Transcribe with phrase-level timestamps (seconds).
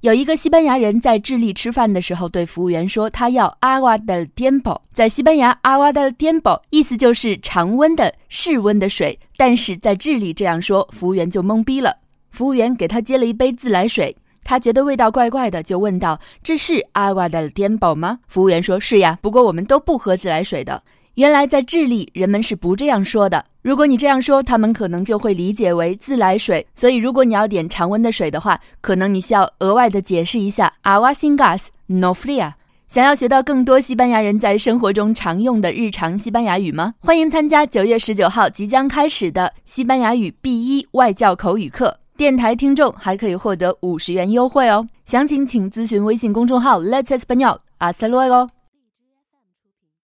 [0.00, 4.80] 有一个西班牙人在智利吃饭的时候，对服务员说他要 agua del tiempo。
[4.94, 9.18] 在西班牙，agua del tiempo 意思就是常温的、室温的水。
[9.36, 11.98] 但是在智利这样说，服务员就懵逼了。
[12.30, 20.82] 服务员给他接了一杯自来水，他觉得味道怪怪的，就问道：“这是 agua del tiempo 吗？”服务员说：“是呀，不过我们都不喝自来水的。”
[21.14, 23.44] 原来在智利，人们是不这样说的。
[23.62, 26.66] 如果你这样说，他们可能就会理解为自来水。
[26.74, 32.52] 所以，如果你要点常温的水的话，可能你需要额外的解释一下 agua sin gas no fría。
[32.86, 36.94] 想要学到更多西班牙人在生活中常用的日常西班牙语吗？
[37.00, 41.98] 欢迎参加九月十九号即将开始的西班牙语 B 一外教口语课。
[42.16, 44.88] 电台听众还可以获得五十元优惠哦。
[45.04, 47.58] 详情请咨询微信公众号 Let's Español。
[47.78, 48.59] Hasta luego。